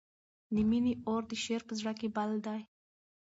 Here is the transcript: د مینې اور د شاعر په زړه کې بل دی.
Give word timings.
د 0.53 0.55
مینې 0.69 0.93
اور 1.07 1.21
د 1.31 1.33
شاعر 1.43 1.61
په 1.67 1.73
زړه 1.79 1.93
کې 1.99 2.07
بل 2.15 2.31
دی. 2.45 2.61